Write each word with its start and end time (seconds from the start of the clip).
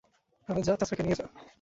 হ্যাঁ 0.49 0.61
যা, 0.61 0.73
চাচাকে 0.79 1.03
নিয়ে 1.03 1.15
আয়। 1.15 1.29